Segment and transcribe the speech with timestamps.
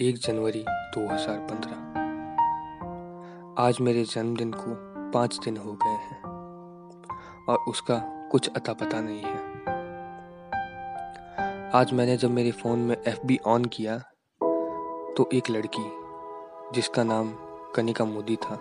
[0.00, 0.64] एक जनवरी
[0.96, 1.72] 2015
[3.58, 4.74] आज मेरे जन्मदिन को
[5.10, 6.22] पाँच दिन हो गए हैं
[7.48, 9.36] और उसका कुछ अता पता नहीं है।
[11.70, 13.98] आज मैंने जब मेरे फ़ोन में एफबी ऑन किया
[15.16, 15.90] तो एक लड़की
[16.74, 17.34] जिसका नाम
[17.74, 18.58] कनिका मोदी था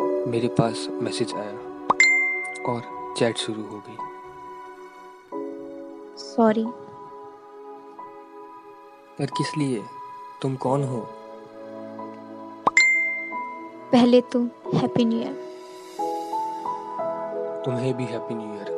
[0.00, 1.52] मेरे पास मैसेज आया
[2.72, 3.96] और चैट शुरू हो गई।
[6.16, 6.66] सॉरी
[9.18, 9.97] पर किस लिए?
[10.42, 10.98] तुम कौन हो?
[13.92, 14.40] पहले तो
[14.74, 15.36] हैप्पी न्यू ईयर
[17.64, 18.76] तुम्हें भी हैप्पी न्यू ईयर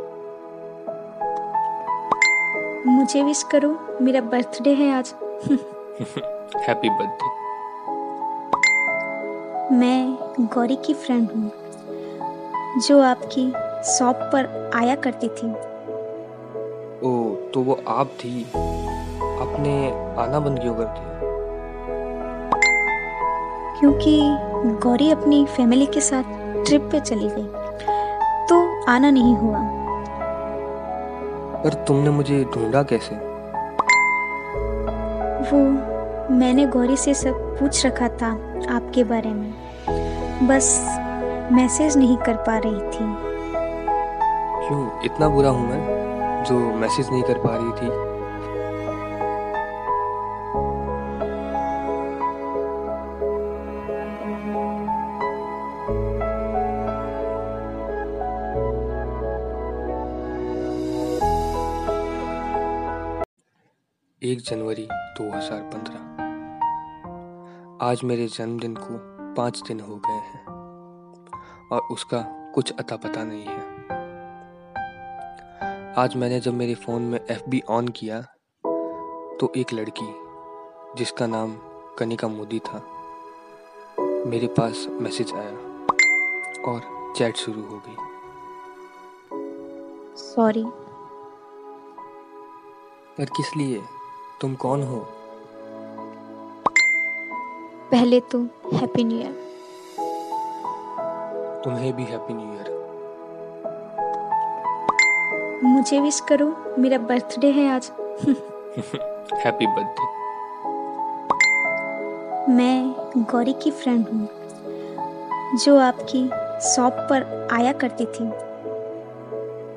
[2.87, 3.70] मुझे विश करो
[4.01, 5.15] मेरा बर्थडे है आज।
[6.68, 7.38] हैप्पी बर्थडे
[9.77, 13.51] मैं गौरी की फ्रेंड हूँ जो आपकी
[13.92, 15.51] शॉप पर आया करती थी।
[17.09, 17.12] ओ
[17.54, 19.74] तो वो आप थी आपने
[20.23, 21.10] आना बंद क्यों कर दिया
[23.80, 24.20] क्योंकि
[24.82, 26.23] गौरी अपनी फैमिली के साथ
[26.66, 27.46] ट्रिप पे चली गई।
[28.46, 29.59] तो आना नहीं हुआ।
[31.64, 33.14] पर तुमने मुझे ढूंढा कैसे?
[35.50, 35.59] वो
[36.34, 38.30] मैंने गौरी से सब पूछ रखा था
[38.70, 39.54] आपके बारे में।
[40.46, 40.98] बस
[41.52, 43.30] मैसेज नहीं कर पा रही थी।
[44.68, 45.02] क्यों?
[45.04, 48.09] इतना बुरा हूँ मैं जो मैसेज नहीं कर पा रही थी।
[64.22, 64.82] एक जनवरी
[65.19, 65.93] 2015
[67.82, 68.97] आज मेरे जन्मदिन को
[69.34, 70.44] पाँच दिन हो गए हैं
[71.72, 72.19] और उसका
[72.54, 73.60] कुछ अता पता नहीं है।
[75.94, 78.21] आज मैंने जब मेरे फ़ोन में एफबी ऑन किया
[79.41, 80.15] तो एक लड़की
[80.97, 81.55] जिसका नाम
[81.99, 82.82] कनिका मोदी था
[84.00, 85.53] मेरे पास मैसेज आया
[86.72, 87.97] और चैट शुरू हो गई।
[90.17, 90.65] सॉरी
[93.19, 93.83] पर किस लिए?
[94.41, 94.97] तुम कौन हो?
[97.91, 98.39] पहले तो
[98.75, 99.33] हैप्पी न्यू ईयर
[101.65, 102.69] तुम्हें भी हैप्पी न्यू ईयर
[105.65, 106.47] मुझे विश करो
[106.79, 107.91] मेरा बर्थडे है आज।
[109.45, 110.09] हैप्पी बर्थडे
[112.53, 112.95] मैं
[113.33, 114.29] गौरी की फ्रेंड हूँ
[115.65, 116.27] जो आपकी
[116.69, 118.29] शॉप पर आया करती थी।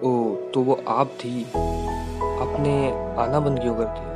[0.07, 1.43] ओ तो वो आप थी।
[2.43, 2.75] आपने
[3.23, 4.13] आना बंद क्यों कर दिया?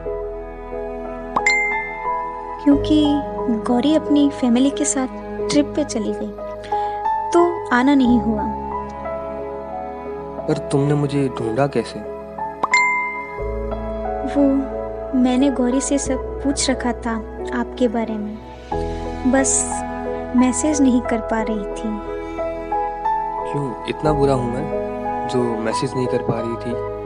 [2.68, 3.22] क्योंकि
[3.68, 5.08] गौरी अपनी फैमिली के साथ
[5.50, 6.32] ट्रिप पे चली गई।
[7.34, 8.44] तो आना नहीं हुआ।
[10.48, 12.00] पर तुमने मुझे ढूंढा कैसे?
[14.36, 14.44] वो
[15.20, 17.12] मैंने गौरी से सब पूछ रखा था
[17.60, 18.38] आपके बारे में।
[19.32, 19.82] बस
[20.36, 21.98] मैसेज नहीं कर पा रही थी।
[23.52, 23.86] क्यों?
[23.90, 26.97] इतना बुरा हूँ मैं जो मैसेज नहीं कर पा रही थी?